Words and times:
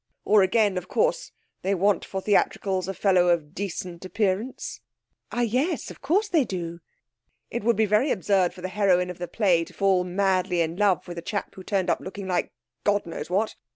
Or 0.25 0.41
again, 0.41 0.79
of 0.79 0.87
course, 0.87 1.31
they 1.61 1.75
want 1.75 2.03
for 2.03 2.21
theatricals 2.21 2.87
a 2.87 2.93
fellow 2.95 3.27
of 3.27 3.53
decent 3.53 4.03
appearance.' 4.03 4.81
'Ah, 5.31 5.41
yes; 5.41 5.91
of 5.91 6.01
course 6.01 6.27
they 6.27 6.43
do.' 6.43 6.79
'It 7.51 7.63
would 7.63 7.75
be 7.75 7.85
very 7.85 8.09
absurd 8.09 8.51
for 8.51 8.61
the 8.61 8.69
heroine 8.69 9.11
of 9.11 9.19
the 9.19 9.27
play 9.27 9.63
to 9.63 9.73
be 10.03 10.09
madly 10.09 10.61
in 10.61 10.75
love 10.75 11.07
with 11.07 11.19
a 11.19 11.21
chap 11.21 11.53
who 11.53 11.61
turned 11.63 11.91
up 11.91 11.99
looking 11.99 12.25
like, 12.27 12.51
God 12.83 13.05
knows 13.05 13.29
what! 13.29 13.55